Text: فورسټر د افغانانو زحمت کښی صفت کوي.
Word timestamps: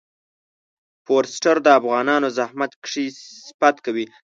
فورسټر 1.05 1.55
د 1.63 1.67
افغانانو 1.79 2.27
زحمت 2.37 2.71
کښی 2.83 3.05
صفت 3.45 3.75
کوي. 3.85 4.05